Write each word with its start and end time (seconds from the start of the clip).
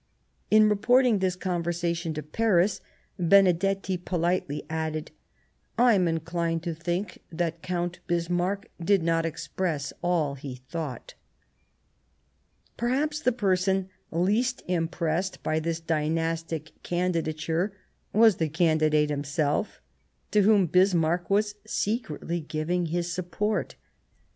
In 0.49 0.67
reporting 0.67 1.19
this 1.19 1.35
conversation 1.35 2.11
to 2.15 2.23
Paris, 2.23 2.81
Benedetti 3.19 3.97
politely 3.97 4.63
added:" 4.67 5.11
I 5.77 5.93
am 5.93 6.07
inclined 6.07 6.63
to 6.63 6.73
think 6.73 7.19
that 7.31 7.61
Count 7.61 7.99
Bismarck 8.07 8.67
did 8.83 9.03
not 9.03 9.27
express 9.27 9.93
all 10.01 10.33
he 10.33 10.55
thought." 10.55 11.13
Perhaps 12.77 13.19
the 13.19 13.31
person 13.31 13.89
least 14.09 14.63
impressed 14.67 15.43
by 15.43 15.59
this 15.59 15.79
dynastic 15.79 16.71
candidature 16.81 17.71
was 18.11 18.37
the 18.37 18.49
candidate 18.49 19.11
himself, 19.11 19.81
to 20.31 20.41
whom 20.41 20.65
Bismarck 20.65 21.29
was 21.29 21.53
secretly 21.67 22.39
giving 22.39 22.87
his 22.87 23.13
support. 23.13 23.75